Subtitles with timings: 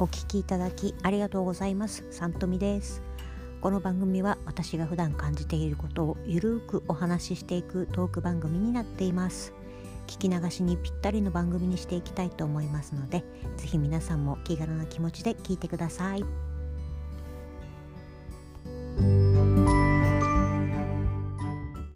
[0.00, 2.06] お聞きいただきありがとうございます。
[2.12, 3.02] さんとみです。
[3.60, 9.52] この番組は私が普段感じていることをゆるーくお話ししていくトーク番組になっています。
[10.06, 13.24] 聞き流しにぴったりの番組にしていきたいと思いますので
[13.58, 16.24] ぜひ皆さんも気軽な気持ちで聞いてください。